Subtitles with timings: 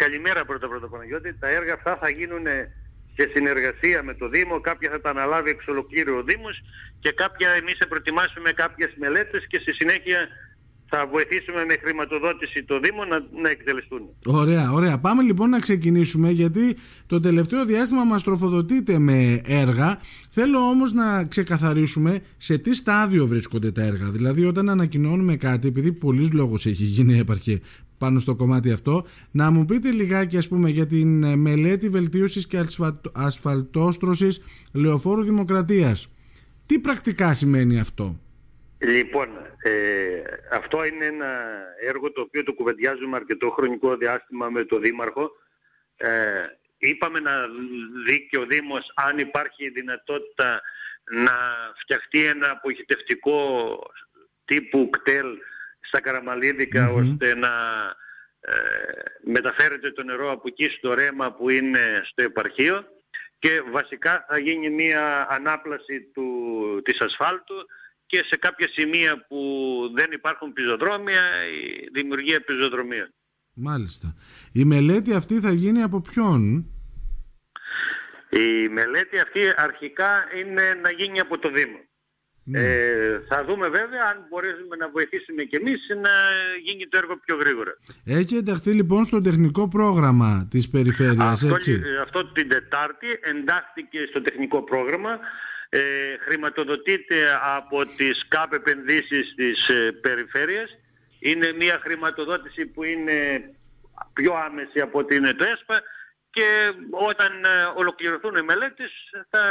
[0.00, 1.34] Καλημέρα πρώτα πρώτα Παναγιώτη.
[1.38, 2.46] Τα έργα αυτά θα γίνουν
[3.16, 4.60] σε συνεργασία με το Δήμο.
[4.60, 6.62] Κάποια θα τα αναλάβει εξ ολοκλήρου ο Δήμος
[6.98, 10.28] και κάποια εμείς θα προετοιμάσουμε κάποιες μελέτες και στη συνέχεια
[10.86, 14.02] θα βοηθήσουμε με χρηματοδότηση το Δήμο να, να εκτελεστούν.
[14.26, 14.98] Ωραία, ωραία.
[14.98, 16.76] Πάμε λοιπόν να ξεκινήσουμε γιατί
[17.06, 20.00] το τελευταίο διάστημα μας τροφοδοτείται με έργα.
[20.30, 24.10] Θέλω όμως να ξεκαθαρίσουμε σε τι στάδιο βρίσκονται τα έργα.
[24.10, 27.60] Δηλαδή όταν ανακοινώνουμε κάτι, επειδή πολλής λόγος έχει γίνει έπαρχε
[28.04, 32.66] πάνω στο κομμάτι αυτό, να μου πείτε λιγάκι ας πούμε για την μελέτη βελτίωσης και
[33.12, 36.12] ασφαλτόστρωσης λεωφόρου δημοκρατίας.
[36.66, 38.20] Τι πρακτικά σημαίνει αυτό;
[38.78, 39.28] Λοιπόν,
[39.62, 39.72] ε,
[40.52, 41.30] αυτό είναι ένα
[41.86, 45.30] έργο το οποίο το κουβεντιάζουμε αρκετό χρονικό διάστημα με το Δήμαρχο.
[45.96, 46.10] Ε,
[46.78, 47.32] είπαμε να
[48.06, 50.60] δει και ο Δήμος αν υπάρχει δυνατότητα
[51.24, 51.36] να
[51.80, 53.36] φτιαχτεί ένα αποχητευτικό
[54.44, 55.26] τύπου κτέλ
[55.86, 57.48] στα καραμαλιδικα ώστε να
[58.40, 58.52] ε,
[59.24, 62.84] μεταφέρεται το νερό από εκεί στο ρέμα που είναι στο επαρχείο
[63.38, 66.24] και βασικά θα γίνει μια ανάπλαση του,
[66.84, 67.54] της ασφάλτου
[68.06, 69.38] και σε κάποια σημεία που
[69.94, 73.14] δεν υπάρχουν πεζοδρόμια η δημιουργία πεζοδρομίων.
[73.54, 74.14] Μάλιστα.
[74.52, 76.70] Η μελέτη αυτή θα γίνει από ποιον;
[78.28, 81.78] Η μελέτη αυτή αρχικά είναι να γίνει από το Δήμο.
[82.46, 82.60] Ναι.
[82.60, 86.10] Ε, θα δούμε βέβαια αν μπορέσουμε να βοηθήσουμε και εμείς να
[86.64, 87.78] γίνει το έργο πιο γρήγορα.
[88.04, 94.20] Έχει ενταχθεί λοιπόν στο τεχνικό πρόγραμμα της περιφέρειας, αυτό, έτσι; Αυτό την Τετάρτη εντάχθηκε στο
[94.22, 95.18] τεχνικό πρόγραμμα
[95.68, 95.80] ε,
[96.18, 97.16] χρηματοδοτείται
[97.56, 100.78] από τις ΚΑΠ επενδύσεις της ε, περιφέρειας.
[101.18, 103.14] Είναι μια χρηματοδότηση που είναι
[104.12, 105.82] πιο άμεση από ότι είναι το ΕΣΠΑ
[106.30, 108.90] και όταν ε, ολοκληρωθούν οι μελέτες
[109.30, 109.42] θα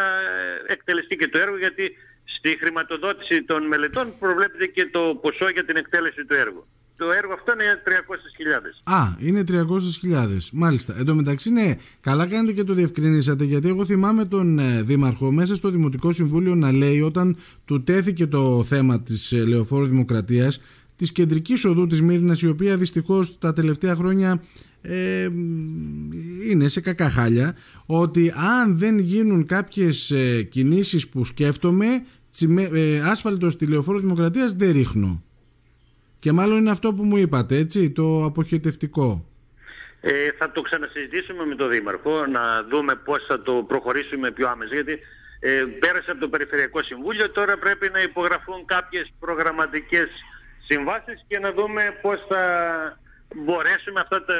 [0.67, 5.75] εκτελεστεί και το έργο γιατί στη χρηματοδότηση των μελετών προβλέπεται και το ποσό για την
[5.75, 8.93] εκτέλεση του έργου το έργο αυτό είναι 300.000.
[8.93, 10.37] Α, είναι 300.000.
[10.51, 10.95] Μάλιστα.
[10.97, 15.31] Εν τω μεταξύ, ναι, καλά κάνετε και το διευκρινίσατε, γιατί εγώ θυμάμαι τον ε, Δήμαρχο
[15.31, 20.61] μέσα στο Δημοτικό Συμβούλιο να λέει όταν του τέθηκε το θέμα της ε, Λεωφόρου Δημοκρατίας,
[21.03, 24.43] της κεντρικής οδού της Μύρινας, η οποία δυστυχώς τα τελευταία χρόνια
[24.81, 25.29] ε,
[26.49, 27.55] είναι σε κακά χάλια,
[27.85, 31.85] ότι αν δεν γίνουν κάποιες ε, κινήσεις που σκέφτομαι,
[32.73, 35.23] ε, άσφαλτο στη Λεωφόρο Δημοκρατίας δεν ρίχνω.
[36.19, 39.25] Και μάλλον είναι αυτό που μου είπατε, έτσι, το αποχαιτευτικό.
[40.01, 44.73] Ε, θα το ξανασυζητήσουμε με τον Δήμαρχο, να δούμε πώς θα το προχωρήσουμε πιο άμεσα,
[44.73, 44.99] γιατί
[45.39, 50.09] ε, πέρασε από το Περιφερειακό Συμβούλιο, τώρα πρέπει να υπογραφούν κάποιες προγραμματικές
[50.67, 52.43] συμβάσεις και να δούμε πώς θα
[53.35, 54.33] μπορέσουμε αυτά τα,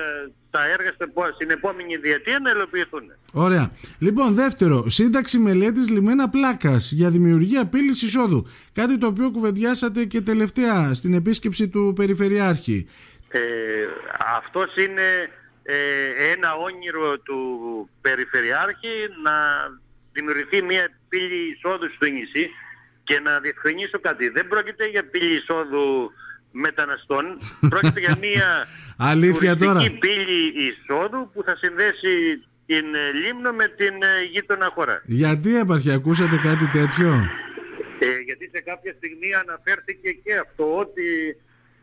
[0.52, 0.92] τα έργα
[1.34, 3.12] στην επόμενη διετία να υλοποιηθούν.
[3.34, 3.72] Ωραία.
[4.00, 8.48] Λοιπόν, δεύτερο, σύνταξη μελέτης λιμένα πλάκας για δημιουργία πύλη εισόδου.
[8.74, 12.88] Κάτι το οποίο κουβεντιάσατε και τελευταία στην επίσκεψη του Περιφερειάρχη.
[13.30, 13.40] Ε,
[14.38, 15.30] αυτός είναι
[15.64, 15.76] ε,
[16.34, 17.40] ένα όνειρο του
[18.02, 19.34] Περιφερειάρχη να
[20.14, 22.50] δημιουργηθεί μια πύλη εισόδου στο νησί
[23.04, 24.30] και να διευκρινίσω κάτι.
[24.30, 26.12] Δεν πρόκειται για πύλη εισόδου
[26.52, 27.26] μεταναστών.
[27.74, 28.50] Πρόκειται για μια
[28.98, 32.14] Αλήθεια τουριστική πύλη εισόδου που θα συνδέσει
[32.66, 35.02] την ε, Λίμνο με την ε, γείτονα χώρα.
[35.06, 37.10] Γιατί έπαρχε, ακούσατε κάτι τέτοιο;
[38.00, 41.08] Ε, γιατί σε κάποια στιγμή αναφέρθηκε και αυτό ότι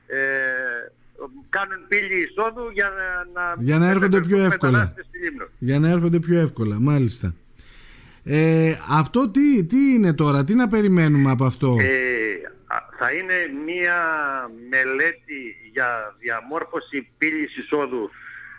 [0.06, 0.20] ε,
[1.48, 2.92] κάνουν πύλη εισόδου για
[3.34, 4.94] να, για να έρχονται πιο εύκολα.
[5.58, 7.34] Για να έρχονται πιο εύκολα, μάλιστα.
[8.32, 11.96] Ε, αυτό τι, τι είναι τώρα, τι να περιμένουμε από αυτό; Ε,
[12.98, 13.98] θα είναι μία
[14.68, 18.10] μελέτη για διαμόρφωση πύλης εισόδου.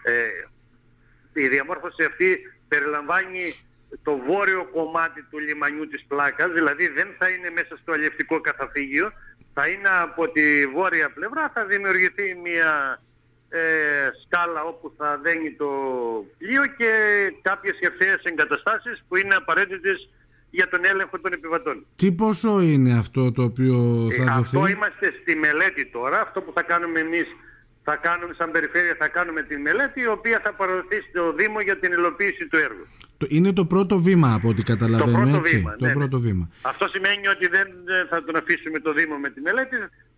[0.03, 2.37] Ε, η διαμόρφωση αυτή
[2.67, 3.53] περιλαμβάνει
[4.03, 9.11] το βόρειο κομμάτι του λιμανιού της Πλάκας, δηλαδή δεν θα είναι μέσα στο αλληλευτικό καταφύγιο,
[9.53, 13.01] θα είναι από τη βόρεια πλευρά, θα δημιουργηθεί μια
[13.53, 13.59] ε,
[14.23, 15.69] σκάλα όπου θα δένει το
[16.37, 16.91] πλοίο και
[17.41, 20.09] κάποιες ευθείες εγκαταστάσεις που είναι απαραίτητες
[20.49, 21.85] για τον έλεγχο των επιβατών.
[21.95, 26.21] Τι ποσό είναι αυτό το οποίο θα ε, δοθεί; Αυτό είμαστε στη μελέτη τώρα.
[26.21, 27.27] Αυτό που θα κάνουμε εμείς,
[27.83, 31.77] θα κάνουμε σαν περιφέρεια, θα κάνουμε τη μελέτη η οποία θα παραδοθεί στο Δήμο για
[31.77, 32.85] την υλοποίηση του έργου.
[33.27, 36.23] Είναι το πρώτο βήμα από ό,τι καταλαβαίνω, το πρώτο έτσι; Βήμα, το ναι, πρώτο ναι.
[36.27, 36.49] βήμα.
[36.61, 37.67] Αυτό σημαίνει ότι δεν
[38.09, 39.75] θα τον αφήσουμε το Δήμο με τη μελέτη,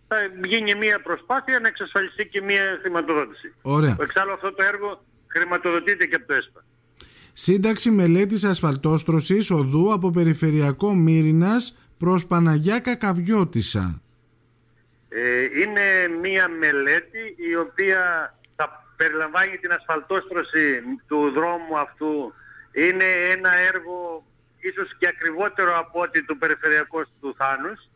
[0.08, 3.54] θα γίνει μια προσπάθεια να εξασφαλιστεί και μια χρηματοδότηση.
[3.62, 3.96] Ωραία.
[4.00, 6.64] Εξάλλου αυτό το έργο χρηματοδοτείται και από το ΕΣΠΑ.
[7.32, 14.02] Σύνταξη μελέτης ασφαλτόστρωσης οδού από περιφερειακό Μύρινας προς Παναγιά Κακαβιώτησα.
[15.08, 22.32] Ε, είναι μία μελέτη η οποία θα περιλαμβάνει την ασφαλτόστρωση του δρόμου αυτού.
[22.72, 23.04] Είναι
[23.34, 24.24] ένα έργο
[24.58, 27.88] ίσως και ακριβότερο από ότι του περιφερειακού του Θάνους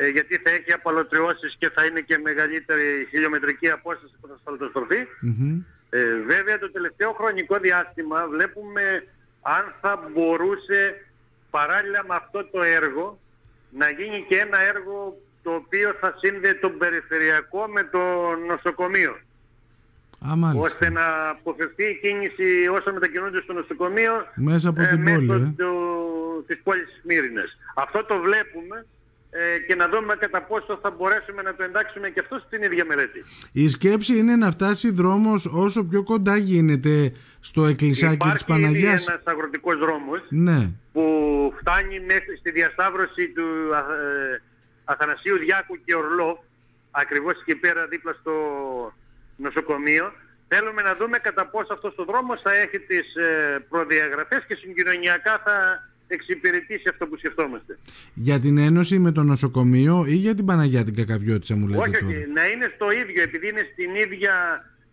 [0.00, 5.06] ε, γιατί θα έχει απαλωτριώσεις και θα είναι και μεγαλύτερη χιλιομετρική απόσταση που θα ασφαλτοστροφεί.
[5.90, 9.04] Ε, βέβαια το τελευταίο χρονικό διάστημα βλέπουμε
[9.42, 10.80] αν θα μπορούσε
[11.50, 13.18] παράλληλα με αυτό το έργο
[13.70, 18.02] να γίνει και ένα έργο το οποίο θα σύνδεε τον περιφερειακό με το
[18.48, 19.18] νοσοκομείο.
[20.20, 25.52] Α, ώστε να αποφευθεί η κίνηση όσο μετακινούνται στο νοσοκομείο μέσα από την πόλη, ε.
[25.56, 27.58] του, της πόλης Σμύρινες.
[27.74, 28.97] Αυτό το βλέπουμε ε,
[29.66, 33.24] και να δούμε κατά πόσο θα μπορέσουμε να το εντάξουμε και αυτό στην ίδια μελέτη.
[33.52, 39.02] Η σκέψη είναι να φτάσει δρόμος όσο πιο κοντά γίνεται στο εκκλησάκι της Παναγιάς.
[39.02, 40.70] Υπάρχει ένας αγροτικός δρόμος ναι.
[40.92, 41.04] που
[41.60, 44.42] φτάνει μέχρι στη διασταύρωση του ε,
[44.84, 46.44] Αθανασίου Διάκου και Ορλό,
[46.90, 48.32] ακριβώς εκεί πέρα δίπλα στο
[49.36, 50.12] νοσοκομείο.
[50.48, 55.40] Θέλουμε να δούμε κατά πόσο αυτός ο δρόμος θα έχει τις ε, προδιαγραφές και συγκοινωνιακά
[55.44, 57.78] θα εξυπηρετήσει αυτό που σκεφτόμαστε.
[58.14, 61.90] Για την ένωση με το νοσοκομείο ή για την Παναγιά την Κακαβιώτησα μου λέτε Όχι,
[61.90, 62.26] τώρα; όχι.
[62.34, 64.32] Να είναι στο ίδιο, επειδή είναι στην ίδια,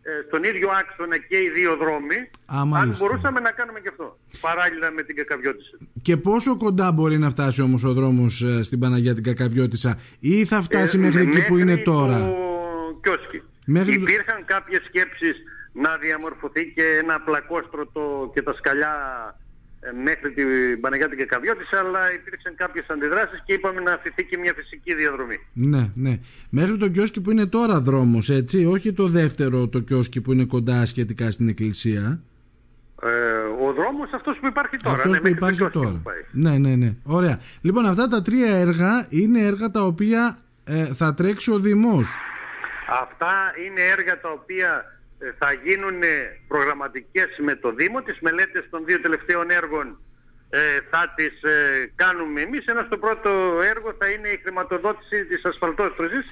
[0.01, 4.17] ε, στον ίδιο άξονα και οι δύο δρόμοι, Α, αν μπορούσαμε να κάνουμε και αυτό,
[4.41, 5.77] παράλληλα με την Κακαβιώτησα.
[6.01, 10.45] Και πόσο κοντά μπορεί να φτάσει όμως ο δρόμος ε, στην Παναγιά την Κακαβιώτησα ή
[10.45, 13.41] θα φτάσει ε, μέχρι εκεί που είναι τώρα; Το κιόσκι.
[13.65, 13.93] Μέχρι...
[13.93, 15.35] Υπήρχαν κάποιες σκέψεις
[15.71, 18.93] να διαμορφωθεί και ένα πλακόστρωτο και τα σκαλιά
[19.39, 19.44] ε,
[20.03, 20.45] μέχρι την
[20.81, 25.39] Παναγιάτη και Καβιώτης, αλλά υπήρξαν κάποιες αντιδράσεις και είπαμε να αφηθεί και μια φυσική διαδρομή.
[25.53, 26.19] Ναι, ναι.
[26.49, 30.45] Μέχρι το κιόσκι που είναι τώρα δρόμος, έτσι, όχι το δεύτερο το κιόσκι που είναι
[30.45, 32.19] κοντά σχετικά στην εκκλησία.
[33.01, 33.09] Ε,
[33.67, 34.95] ο δρόμος αυτός που υπάρχει τώρα.
[34.95, 36.01] Αυτός ναι, που υπάρχει τώρα.
[36.31, 36.93] Ναι, ναι, ναι.
[37.03, 37.39] Ωραία.
[37.61, 42.17] Λοιπόν, αυτά τα τρία έργα είναι έργα τα οποία ε, θα τρέξει ο Δημός.
[43.01, 43.33] Αυτά
[43.65, 44.94] είναι έργα τα οποία ε,
[45.37, 46.01] θα γίνουν
[46.47, 48.01] προγραμματικές με το Δήμο.
[48.01, 49.97] Τις μελέτες των δύο τελευταίων έργων
[50.49, 52.65] ε, θα τις ε, κάνουμε εμείς.
[52.65, 53.29] Ένα στο πρώτο
[53.73, 56.25] έργο θα είναι η χρηματοδότηση της ασφαλτόστρωσης.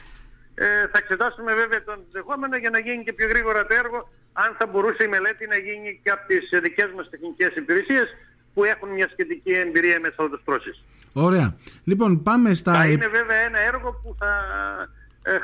[0.55, 4.55] Ε, θα εξετάσουμε βέβαια τον δεχόμενο για να γίνει και πιο γρήγορα το έργο αν
[4.57, 8.07] θα μπορούσε η μελέτη να γίνει και από τις δικές μας τεχνικές υπηρεσίες
[8.53, 10.83] που έχουν μια σχετική εμπειρία με ασφαλτοστρώσεις.
[11.13, 11.55] Ωραία.
[11.83, 12.73] Λοιπόν, πάμε στα...
[12.73, 14.33] Θα είναι βέβαια ένα έργο που θα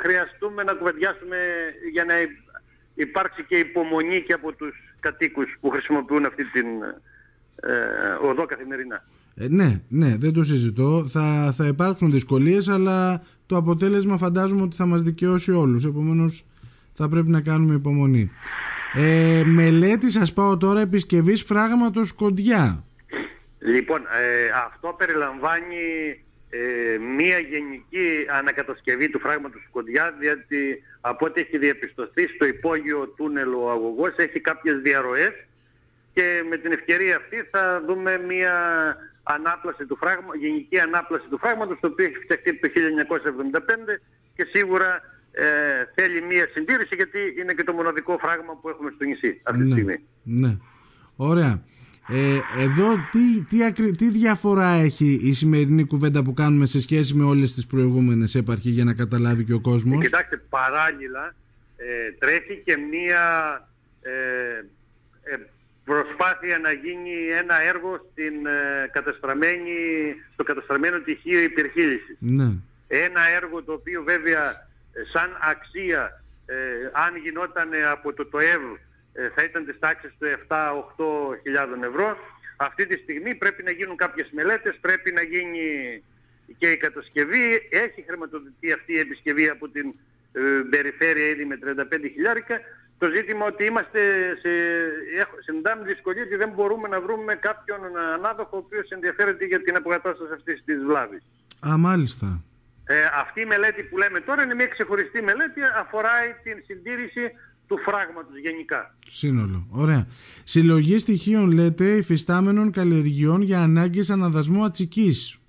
[0.02, 1.38] χρειαστούμε να κουβεντιάσουμε
[1.92, 2.14] για να
[3.02, 6.66] υπάρξει και υπομονή και από τους κατοίκους που χρησιμοποιούν αυτή την
[7.56, 7.74] ε,
[8.22, 9.04] οδό καθημερινά.
[9.36, 11.06] Ε, ναι, ναι, δεν το συζητώ.
[11.10, 15.86] Θα, θα υπάρξουν δυσκολίες, αλλά το αποτέλεσμα φαντάζομαι ότι θα μας δικαιώσει όλους.
[15.86, 16.46] Επομένως,
[16.94, 18.32] θα πρέπει να κάνουμε υπομονή.
[18.94, 22.84] Ε, μελέτη, σας πάω τώρα, επισκευής φράγματος κοντιά.
[23.60, 25.76] Λοιπόν, ε, αυτό περιλαμβάνει
[26.50, 33.54] ε, μία γενική ανακατασκευή του φράγματος Κοντιά διότι από ό,τι έχει διαπιστωθεί στο υπόγειο τούνελ
[33.54, 35.34] ο αγωγός έχει κάποιες διαρροές
[36.14, 38.54] και με την ευκαιρία αυτή θα δούμε μία
[39.24, 42.70] ανάπλαση του φράγμα, γενική ανάπλαση του φράγματος το οποίο έχει φτιαχτεί το
[43.58, 43.60] 1975
[44.36, 45.02] και σίγουρα
[45.32, 45.46] ε,
[45.96, 49.68] θέλει μία συντήρηση γιατί είναι και το μοναδικό φράγμα που έχουμε στο νησί αυτή τη
[49.68, 50.00] ναι, στιγμή.
[50.24, 50.58] Ναι.
[51.16, 51.64] Ωραία.
[52.12, 57.24] Ε, εδώ τι, τι, τι διαφορά έχει η σημερινή κουβέντα που κάνουμε σε σχέση με
[57.24, 61.36] όλες τις προηγούμενες έπαρχοι για να καταλάβει και ο κόσμος; Κοιτάξτε, παράλληλα
[61.78, 63.24] ε, τρέχει και μία
[64.02, 64.12] ε,
[65.34, 65.38] ε,
[65.86, 68.34] προσπάθεια να γίνει ένα έργο στην,
[68.92, 69.72] καταστραμμένη,
[70.34, 72.16] στο καταστραμμένο τυχείο υπερχείλησης.
[72.20, 72.54] Ναι.
[72.88, 74.68] Ένα έργο το οποίο βέβαια
[75.14, 76.24] σαν αξία
[76.92, 78.78] αν γινόταν από το ΤΟΕΒ ε,
[79.36, 82.18] θα ήταν της τάξης του 7-8 χιλιάδων ευρώ.
[82.58, 85.68] Αυτή τη στιγμή πρέπει να γίνουν κάποιες μελέτες, πρέπει να γίνει
[86.58, 87.68] και η κατασκευή.
[87.70, 89.94] Έχει χρηματοδοτηθεί αυτή η επισκευή από την
[90.32, 91.74] ε, περιφέρεια ήδη με 35
[92.14, 92.60] χιλιάρικα.
[92.98, 94.00] Το ζήτημα ότι είμαστε
[94.42, 94.50] σε,
[95.40, 97.80] συναντάμε δυσκολία ότι δεν μπορούμε να βρούμε κάποιον
[98.14, 101.24] ανάδοχο ο οποίος ενδιαφέρεται για την αποκατάσταση αυτής της βλάβης.
[101.68, 102.44] Α, μάλιστα.
[102.86, 106.12] Ε, αυτή η μελέτη που λέμε τώρα είναι μια ξεχωριστή μελέτη, αφορά
[106.44, 107.32] την συντήρηση
[107.70, 108.96] του φράγματος γενικά.
[109.08, 109.68] Σύνολο.
[109.72, 110.08] Ωραία.
[110.44, 115.40] Συλλογή στοιχείων λέτε υφιστάμενων καλλιεργειών για ανάγκες αναδασμού ατσικής.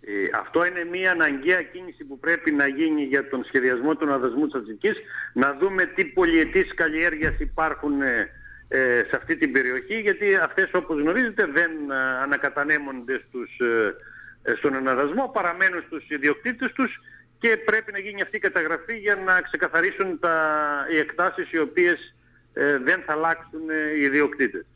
[0.00, 4.44] Ε, αυτό είναι μια αναγκαία κίνηση που πρέπει να γίνει για τον σχεδιασμό του αναδασμού
[4.46, 4.96] της ατσικής.
[5.34, 8.30] Να δούμε τι πολυετής καλλιέργειας υπάρχουν ε,
[8.68, 13.50] ε, σε αυτή την περιοχή γιατί αυτές όπως γνωρίζετε δεν ε, ανακατανέμονται στους,
[14.58, 17.00] στον αναδασμό, παραμένουν στους ιδιοκτήτες τους
[17.40, 20.36] και πρέπει να γίνει αυτή η καταγραφή για να ξεκαθαρίσουν τα,
[20.92, 22.14] οι εκτάσεις οι οποίες
[22.52, 24.66] ε, δεν θα αλλάξουν ε, οι ιδιοκτήτες.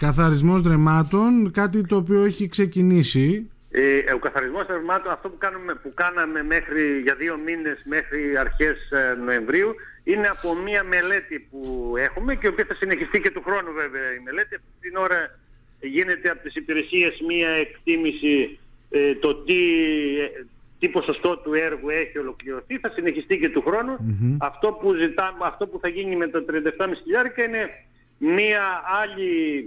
[0.00, 3.50] Καθαρισμός δρεμάτων, κάτι το οποίο έχει ξεκινήσει.
[3.70, 8.90] Ε, ο καθαρισμός δρεμάτων, αυτό που, κάνουμε, που κάναμε μέχρι, για δύο μήνες μέχρι αρχές
[8.90, 9.74] ε, Νοεμβρίου,
[10.04, 14.14] είναι από μία μελέτη που έχουμε και η οποία θα συνεχιστεί και του χρόνου βέβαια
[14.14, 14.54] η μελέτη.
[14.54, 15.38] Αυτή την ώρα
[15.80, 18.58] γίνεται από τις υπηρεσίες μία εκτίμηση
[19.20, 19.54] το τι
[20.78, 23.96] τι ποσοστό του έργου έχει ολοκληρωθεί, θα συνεχιστεί και του χρονου
[24.38, 26.62] Αυτό, που ζητάμε, αυτό που θα γίνει με τα 37,5
[27.02, 27.70] χιλιάρικα είναι
[28.18, 28.62] μία
[29.02, 29.64] άλλη,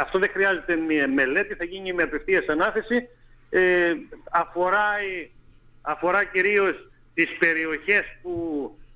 [0.00, 3.08] αυτό δεν χρειάζεται μία μελέτη, θα γίνει με απευθείας ανάθεση,
[3.50, 3.94] ε,
[4.30, 4.88] αφορά,
[5.82, 8.32] αφορά κυρίως τις περιοχές που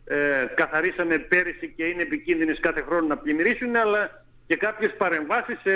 [0.04, 5.72] ε, καθαρίσαμε πέρυσι και είναι επικίνδυνες κάθε χρόνο να πλημμυρίσουν, αλλά και κάποιες παρεμβάσεις σε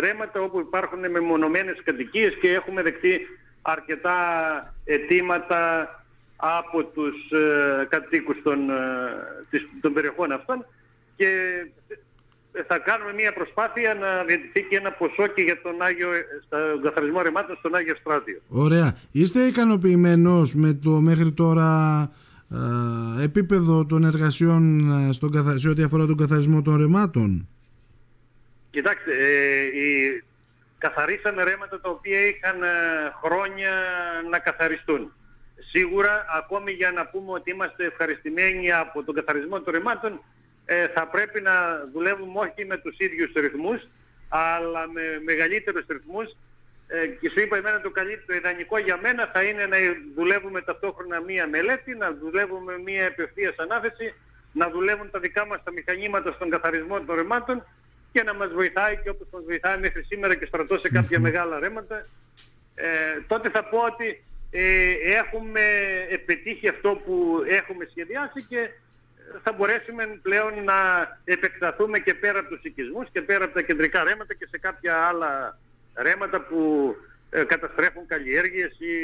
[0.00, 3.20] ρέματα όπου υπάρχουν μεμονωμένες κατοικίες και έχουμε δεκτεί
[3.62, 4.16] αρκετά
[4.84, 5.88] αιτήματα
[6.36, 10.66] από τους ε, κατοίκους των, ε, των περιοχών αυτών
[11.16, 11.26] και
[12.66, 16.08] θα κάνουμε μια προσπάθεια να διατηθεί και ένα ποσό και για τον Άγιο,
[16.46, 18.40] στον καθαρισμό ρεμάτων στον Άγιο Στράτιο.
[18.48, 18.96] Ωραία.
[19.12, 22.10] Είστε ικανοποιημένος με το μέχρι τώρα
[23.18, 27.48] ε, επίπεδο των εργασιών ε, στον, σε ό,τι αφορά τον καθαρισμό των ρεμάτων.
[28.70, 30.22] Κοιτάξτε, ε, η,
[30.84, 32.68] καθαρίσαμε ρέματα τα οποία είχαν ε,
[33.22, 33.72] χρόνια
[34.30, 35.12] να καθαριστούν.
[35.72, 40.12] Σίγουρα, ακόμη για να πούμε ότι είμαστε ευχαριστημένοι από τον καθαρισμό των ρεμάτων,
[40.64, 41.54] ε, θα πρέπει να
[41.92, 43.80] δουλεύουμε όχι με τους ίδιους ρυθμούς,
[44.28, 46.36] αλλά με μεγαλύτερους ρυθμούς.
[46.86, 49.76] Ε, και σου είπα εμένα το καλύτερο, το ιδανικό για μένα θα είναι να
[50.14, 54.14] δουλεύουμε ταυτόχρονα μία μελέτη, να δουλεύουμε μία επευθείας ανάθεση,
[54.52, 57.64] να δουλεύουν τα δικά μας τα μηχανήματα στον καθαρισμό των ρεμάτων
[58.12, 61.58] και να μας βοηθάει και όπως μας βοηθάει μέχρι σήμερα και στρατώ σε κάποια μεγάλα
[61.58, 62.06] ρέματα.
[62.74, 62.86] Ε,
[63.26, 65.60] τότε θα πω ότι ε, έχουμε
[66.08, 68.70] επιτύχει αυτό που έχουμε σχεδιάσει και
[69.42, 70.74] θα μπορέσουμε πλέον να
[71.24, 74.96] επεκταθούμε και πέρα από τους οικισμούς και πέρα από τα κεντρικά ρέματα και σε κάποια
[74.96, 75.58] άλλα
[75.94, 76.94] ρέματα που
[77.30, 78.94] ε, καταστρέφουν καλλιέργειες ή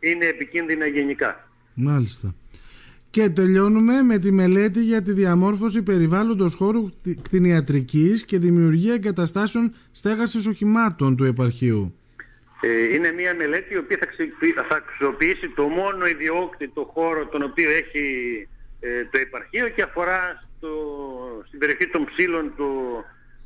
[0.00, 1.48] είναι επικίνδυνα γενικά.
[1.74, 2.34] Μάλιστα.
[3.16, 6.90] Και τελειώνουμε με τη μελέτη για τη διαμόρφωση περιβάλλοντος χώρου
[7.22, 11.94] κτηνιατρικής και δημιουργία εγκαταστάσεων στέγασης οχημάτων του επαρχείου.
[12.60, 13.98] Ε, είναι μια μελέτη η οποία
[14.68, 18.04] θα αξιοποιήσει το μόνο ιδιόκτητο χώρο τον οποίο έχει
[18.80, 20.70] ε, το επαρχείο και αφορά στο,
[21.46, 22.70] στην περιοχή των ψήλων του,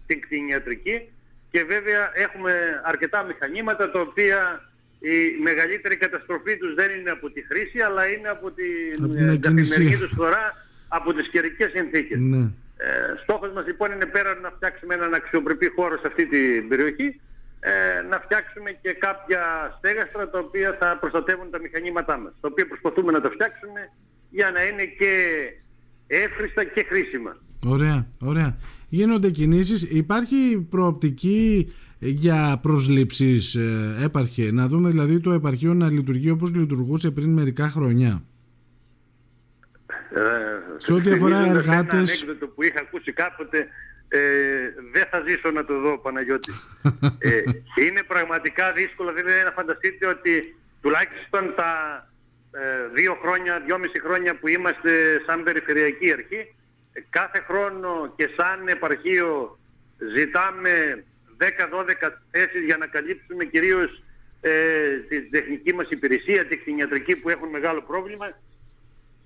[0.02, 1.08] στην κτηνιατρική
[1.50, 2.52] και βέβαια έχουμε
[2.84, 4.69] αρκετά μηχανήματα τα οποία
[5.00, 9.36] η μεγαλύτερη καταστροφή τους δεν είναι από τη χρήση αλλά είναι από την, την ε,
[9.36, 10.44] καθημερινή τους φορά
[10.88, 12.18] από τις καιρικές συνθήκες.
[12.20, 12.42] Ναι.
[12.76, 12.90] Ε,
[13.22, 17.20] στόχος μας λοιπόν είναι πέρα να φτιάξουμε έναν αξιοπρεπή χώρο σε αυτή την περιοχή
[17.60, 17.70] ε,
[18.10, 19.42] να φτιάξουμε και κάποια
[19.78, 22.32] στέγαστρα τα οποία θα προστατεύουν τα μηχανήματά μας.
[22.40, 23.80] Τα οποία προσπαθούμε να τα φτιάξουμε
[24.30, 25.12] για να είναι και
[26.06, 27.36] εύχριστα και χρήσιμα.
[27.66, 28.56] Ωραία, ωραία.
[28.88, 29.82] Γίνονται κινήσεις.
[29.82, 31.72] Υπάρχει προοπτική
[32.08, 34.50] για προσλήψεις ε, έπαρχε.
[34.52, 38.22] Να δούμε δηλαδή το επαρχείο να λειτουργεί όπως λειτουργούσε πριν μερικά χρόνια.
[40.14, 40.20] Ε,
[40.76, 41.92] σε ό,τι αφορά εργάτες...
[41.92, 43.66] Ένα ανέκδοτο που είχα ακούσει κάποτε
[44.08, 44.18] ε,
[44.92, 46.52] δεν θα ζήσω να το δω Παναγιώτη.
[47.18, 47.42] ε,
[47.84, 51.72] είναι πραγματικά δύσκολο δηλαδή να φανταστείτε ότι τουλάχιστον τα
[52.52, 52.60] ε,
[52.94, 56.54] δύο χρόνια, δυόμιση χρόνια που είμαστε σαν περιφερειακή αρχή
[57.10, 59.58] κάθε χρόνο και σαν επαρχείο
[60.16, 61.04] ζητάμε
[61.40, 61.46] 10-12
[62.30, 64.02] θέσεις για να καλύψουμε κυρίως
[64.40, 68.38] ε, τη τεχνική μας υπηρεσία, τη κτηνιατρική που έχουν μεγάλο πρόβλημα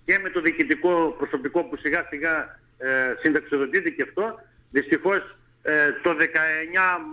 [0.04, 4.40] και με το διοικητικό προσωπικό που σιγά σιγά ε, συνταξιοδοτείται και αυτό.
[4.70, 6.14] Δυστυχώς ε, το 19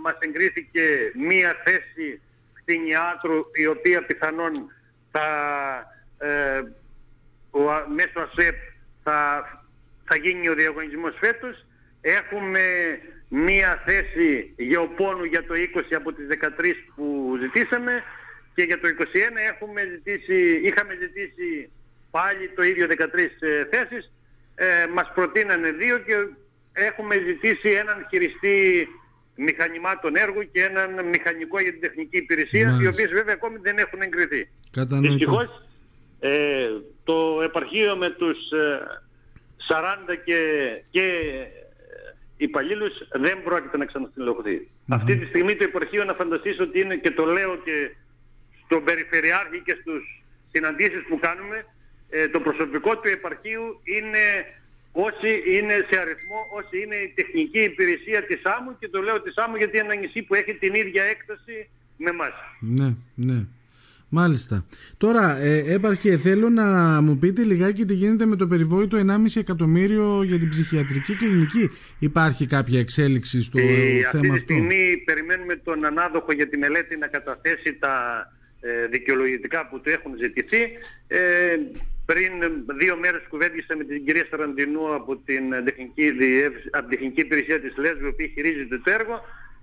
[0.02, 2.20] μας εγκρίθηκε μία θέση
[2.52, 4.52] κτηνιάτρου η οποία πιθανόν
[5.10, 5.26] θα,
[6.18, 6.62] ε,
[7.50, 7.60] ο,
[7.94, 8.56] μέσω ΑΣΕΠ
[9.02, 9.44] θα,
[10.04, 11.66] θα γίνει ο διαγωνισμός φέτος.
[12.00, 12.60] Έχουμε
[13.34, 16.48] μία θέση γεωπόνου για το 20 από τις 13
[16.94, 18.02] που ζητήσαμε
[18.54, 18.92] και για το 21
[19.52, 21.70] έχουμε ζητήσει, είχαμε ζητήσει
[22.10, 22.92] πάλι το ίδιο 13
[23.40, 24.12] ε, θέσεις.
[24.54, 26.14] Ε, μας προτείνανε δύο και
[26.72, 28.88] έχουμε ζητήσει έναν χειριστή
[29.34, 32.84] μηχανημάτων έργου και έναν μηχανικό για την τεχνική υπηρεσία, Μάλιστα.
[32.84, 34.48] οι οποίες βέβαια ακόμη δεν έχουν εγκριθεί.
[34.88, 35.68] Δυστυχώς
[36.20, 36.68] ε,
[37.04, 38.38] το επαρχείο με τους
[39.68, 40.40] 40 και,
[40.90, 41.06] και
[42.42, 44.68] υπαλλήλους δεν πρόκειται να ξαναστηλωχθεί.
[44.88, 47.94] Αυτή τη στιγμή το υπαρχείο να φανταστείς ότι είναι και το λέω και
[48.64, 51.64] στον Περιφερειάρχη και στους συναντήσεις που κάνουμε
[52.10, 54.24] ε, το προσωπικό του επαρχείου είναι
[54.92, 59.36] όσοι είναι σε αριθμό, όσοι είναι η τεχνική υπηρεσία της άμμου και το λέω της
[59.36, 62.32] άμμου γιατί είναι ένα νησί που έχει την ίδια έκταση με εμάς.
[62.60, 63.46] Ναι, ναι.
[64.14, 64.64] Μάλιστα.
[64.96, 66.66] Τώρα, ε, έπαρχε, θέλω να
[67.02, 71.70] μου πείτε λιγάκι τι γίνεται με το περιβόητο 1,5 εκατομμύριο για την ψυχιατρική κλινική.
[71.98, 76.56] Υπάρχει κάποια εξέλιξη στο ε, θέμα αυτό; Αυτή τη στιγμή περιμένουμε τον ανάδοχο για τη
[76.56, 77.96] μελέτη να καταθέσει τα
[78.60, 80.62] ε, δικαιολογητικά που του έχουν ζητηθεί.
[81.08, 81.18] Ε,
[82.06, 82.32] πριν
[82.78, 86.06] δύο μέρες κουβέντισα με την κυρία Σαραντινού από την τεχνική,
[86.70, 89.20] από την τεχνική υπηρεσία της ΛΕΣΒ, η οποία χειρίζεται το έργο.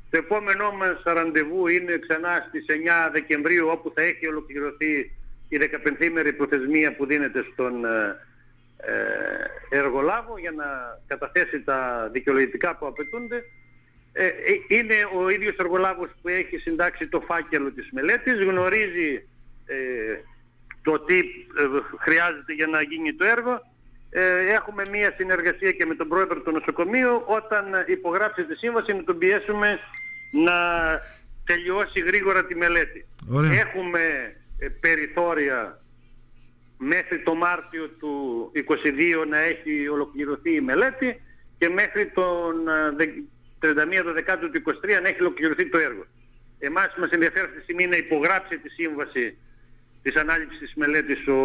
[0.09, 5.11] Το επόμενό μας ραντεβού είναι ξανά στις 9 Δεκεμβρίου όπου θα έχει ολοκληρωθεί
[5.49, 8.17] η 15ημερη προθεσμία που δίνεται στον ε,
[9.69, 10.65] εργολάβο για να
[11.07, 13.43] καταθέσει τα δικαιολογητικά που απαιτούνται.
[14.13, 14.29] Ε,
[14.67, 19.27] είναι ο ίδιος εργολάβος που έχει συντάξει το φάκελο της μελέτης, γνωρίζει
[20.81, 21.21] το τι
[21.99, 23.61] χρειάζεται για να γίνει το έργο.
[24.49, 29.17] Έχουμε μία συνεργασία και με τον πρόεδρο του νοσοκομείου όταν υπογράψει τη σύμβαση να τον
[29.17, 29.79] πιέσουμε
[30.31, 30.53] να
[31.45, 33.05] τελειώσει γρήγορα τη μελέτη.
[33.51, 33.99] Έχουμε
[34.59, 35.81] ε, περιθώρια
[36.77, 38.13] μέχρι το Μάρτιο του
[38.55, 41.21] 2022 να έχει ολοκληρωθεί η μελέτη
[41.57, 42.55] και μέχρι τον
[43.61, 46.05] 31 ε, Δεκάτου του 2023 να έχει ολοκληρωθεί το έργο.
[46.59, 49.37] Εμάς μας ενδιαφέρει αυτή τη στιγμή να υπογράψει τη σύμβαση
[50.01, 51.41] της ανάληψης της μελέτης ο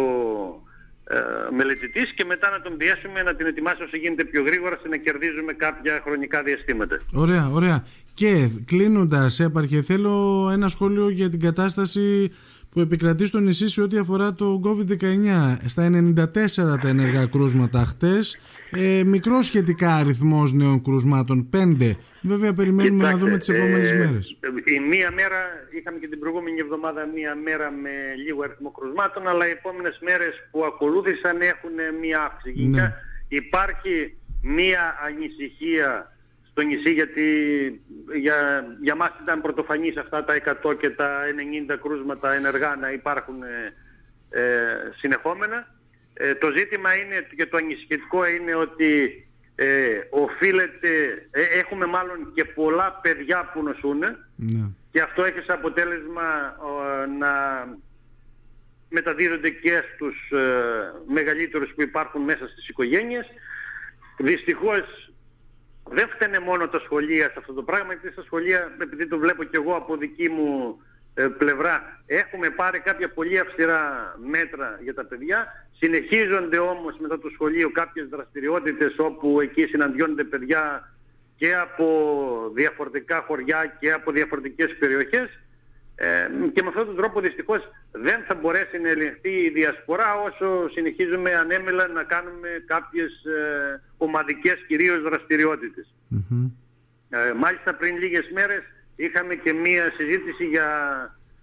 [1.07, 1.17] ε,
[1.55, 4.97] μελετητής και μετά να τον πιέσουμε να την ετοιμάσει όσο γίνεται πιο γρήγορα ώστε να
[4.97, 7.01] κερδίζουμε κάποια χρονικά διαστήματα.
[7.13, 7.85] Ωραία, ωραία.
[8.13, 12.31] Και κλείνοντας, έπαρχε, θέλω ένα σχόλιο για την κατάσταση
[12.75, 15.57] που επικρατεί στο νησί σε ό,τι αφορά το COVID-19.
[15.65, 18.39] Στα 94 τα ενεργά κρούσματα χτες,
[18.71, 21.97] ε, μικρό σχετικά αριθμός νέων κρούσματων, 5.
[22.21, 24.37] Βέβαια περιμένουμε να δούμε τις επόμενες ε, μέρες.
[24.75, 25.37] Η μία μέρα,
[25.77, 27.89] είχαμε και την προηγούμενη εβδομάδα μία μέρα με
[28.25, 32.63] λίγο αριθμό κρούσματων, αλλά οι επόμενες μέρες που ακολούθησαν έχουν μία αύξηση.
[32.67, 32.93] Ναι.
[33.27, 36.14] Υπάρχει μία ανησυχία
[36.55, 37.27] στο νησί γιατί
[38.15, 40.33] για, για μας ήταν πρωτοφανής αυτά τα
[40.63, 41.21] 100 και τα
[41.71, 43.73] 90 κρούσματα ενεργά να υπάρχουν ε,
[44.29, 44.41] ε,
[44.97, 45.67] συνεχόμενα.
[46.13, 48.91] Ε, το ζήτημα είναι και το ανησυχητικό είναι ότι
[49.55, 50.89] ε, οφείλεται,
[51.31, 53.99] έχουμε μάλλον και πολλά παιδιά που νοσούν
[54.35, 54.69] ναι.
[54.91, 56.57] και αυτό έχει σαν αποτέλεσμα
[57.19, 57.31] να
[58.89, 60.31] μεταδίδονται και στους
[61.07, 63.25] μεγαλύτερους που υπάρχουν μέσα στις οικογένειες.
[64.17, 65.04] Δυστυχώς
[65.89, 69.43] δεν φταίνε μόνο τα σχολεία σε αυτό το πράγμα, γιατί στα σχολεία, επειδή το βλέπω
[69.43, 70.79] και εγώ από δική μου
[71.13, 75.67] ε, πλευρά, έχουμε πάρει κάποια πολύ αυστηρά μέτρα για τα παιδιά.
[75.77, 80.91] Συνεχίζονται όμως μετά το σχολείο κάποιες δραστηριότητες όπου εκεί συναντιόνται παιδιά
[81.35, 81.87] και από
[82.53, 85.39] διαφορετικά χωριά και από διαφορετικές περιοχές
[85.95, 90.69] ε, και με αυτόν τον τρόπο δυστυχώς δεν θα μπορέσει να ελεγχθεί η διασπορά όσο
[90.69, 95.01] συνεχίζουμε ανέμελα να κάνουμε κάποιες ε, ομαδικές κυρίως
[97.09, 98.63] Ε, μάλιστα πριν λίγες μέρες
[98.95, 100.69] είχαμε και μία συζήτηση για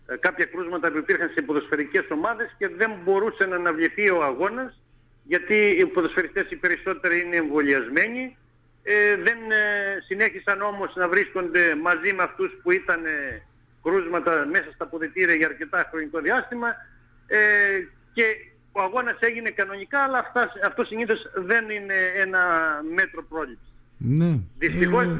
[0.06, 4.80] ε, κάποια κρούσματα που υπήρχαν σε ποδοσφαιρικές ομάδες και δεν μπορούσε να αναβληθεί ο αγώνας
[5.24, 8.36] γιατί οι ποδοσφαιριστές οι περισσότεροι είναι εμβολιασμένοι.
[8.82, 13.00] Ε, δεν ε, συνέχισαν όμως να βρίσκονται μαζί με αυτούς που ήταν
[13.82, 16.68] κρούσματα μέσα στα ποδητήρια για αρκετά χρονικό διάστημα
[17.26, 17.38] ε,
[18.12, 18.24] και
[18.72, 22.40] ο αγώνας έγινε κανονικά αλλά αυτά, αυτό συνήθως δεν είναι ένα
[22.94, 23.72] μέτρο πρόληψης.
[23.96, 24.38] Ναι.
[24.58, 25.18] Δυστυχώς ε...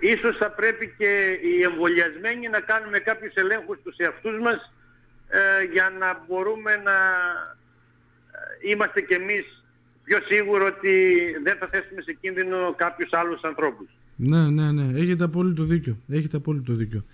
[0.00, 4.72] ίσως θα πρέπει και οι εμβολιασμένοι να κάνουμε κάποιους ελέγχους στους εαυτούς μας
[5.28, 6.96] ε, για να μπορούμε να
[8.62, 9.64] ε, είμαστε κι εμείς
[10.04, 10.94] πιο σίγουροι ότι
[11.42, 13.88] δεν θα θέσουμε σε κίνδυνο κάποιους άλλους ανθρώπους.
[14.16, 15.00] Ναι, ναι, ναι.
[15.00, 15.96] Έχετε απόλυτο δίκιο.
[16.08, 17.04] Έχετε απόλυτο δίκιο.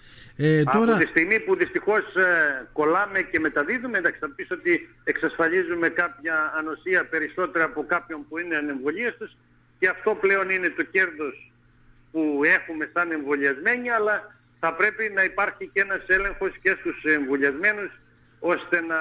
[0.41, 0.93] Ε, τώρα...
[0.93, 6.53] Από τη στιγμή που δυστυχώς ε, κολλάμε και μεταδίδουμε, εντάξει θα πεις ότι εξασφαλίζουμε κάποια
[6.59, 9.37] ανοσία περισσότερα από κάποιον που είναι ανεμβολίαστος
[9.79, 11.53] και αυτό πλέον είναι το κέρδος
[12.13, 17.91] που έχουμε σαν εμβολιασμένοι, αλλά θα πρέπει να υπάρχει και ένας έλεγχος και στους εμβολιασμένους
[18.39, 18.97] ώστε να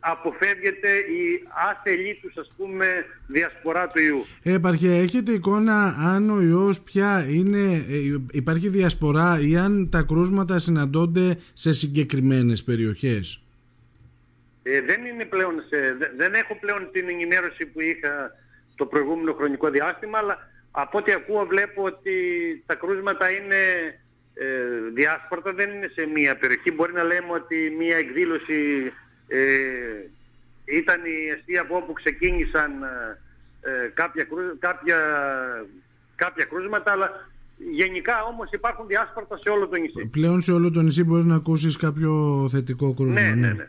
[0.00, 2.86] αποφεύγεται η άθελή τους ας πούμε
[3.26, 4.24] διασπορά του ιού.
[4.42, 10.58] Έπαρχε, έχετε εικόνα αν ο ιός πια είναι, ε, υπάρχει διασπορά ή αν τα κρούσματα
[10.58, 13.42] συναντώνται σε συγκεκριμένες περιοχές;
[14.62, 15.76] Ε, δεν είναι πλέον σε,
[16.16, 18.30] δεν έχω πλέον την ενημέρωση που είχα
[18.74, 20.38] το προηγούμενο χρονικό διάστημα αλλά
[20.70, 22.12] από ό,τι ακούω βλέπω ότι
[22.66, 23.56] τα κρούσματα είναι
[24.34, 24.46] ε,
[24.94, 26.72] διάσπορτα δεν είναι σε μία περιοχή.
[26.72, 28.92] Μπορεί να λέμε ότι μία εκδήλωση
[29.30, 30.10] ε,
[30.64, 32.70] ήταν η αιστεία από όπου ξεκίνησαν
[33.60, 34.26] ε, κάποια,
[34.58, 34.98] κάποια,
[36.14, 37.10] κάποια κρούσματα, αλλά
[37.56, 40.06] γενικά όμως υπάρχουν διάσπαρτα σε όλο το νησί.
[40.06, 43.20] Πλέον σε όλο το νησί μπορείς να ακούσεις κάποιο θετικό κρούσμα.
[43.20, 43.52] Ναι, ναι, ναι.
[43.52, 43.68] ναι.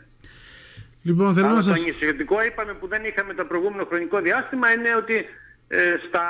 [1.01, 1.79] Λοιπόν, θέλω να σας...
[1.79, 5.25] Το νησιωτικό είπαμε που δεν είχαμε το προηγούμενο χρονικό διάστημα είναι ότι
[5.67, 6.25] ε, στα,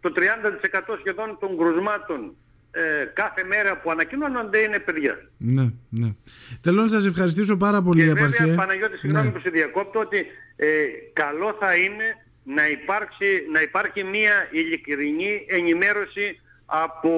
[0.00, 2.36] το 30% σχεδόν των κρουσμάτων
[2.76, 5.28] ε, κάθε μέρα που ανακοινώνονται είναι παιδιά.
[5.38, 6.14] Ναι, ναι.
[6.60, 9.32] Θέλω να σας ευχαριστήσω πάρα πολύ, Και βέβαια, Παναγιώτη, συγγνώμη ναι.
[9.32, 10.66] που σε διακόπτω, ότι ε,
[11.12, 12.04] καλό θα είναι
[12.44, 17.12] να, υπάρξει, να υπάρχει μία ειλικρινή ενημέρωση από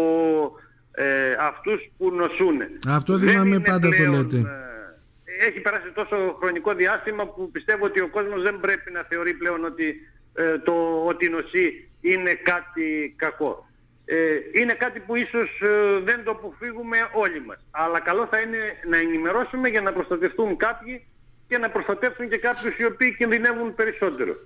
[0.91, 2.59] ε, αυτούς που νοσούν.
[2.89, 4.37] Αυτό θυμάμαι πάντα το λέτε.
[4.37, 9.35] Ε, έχει περάσει τόσο χρονικό διάστημα που πιστεύω ότι ο κόσμος δεν πρέπει να θεωρεί
[9.35, 9.95] πλέον ότι,
[10.35, 13.66] ε, το, ότι νοσεί είναι κάτι κακό
[14.09, 14.17] ε,
[14.53, 17.67] είναι κάτι που ίσως ε, δεν το αποφύγουμε όλοι μας.
[17.71, 21.07] Αλλά καλό θα είναι να ενημερώσουμε για να προστατευτούν κάποιοι
[21.49, 24.37] και να προστατεύσουν και κάποιους οι οποίοι κινδυνεύουν περισσότερο.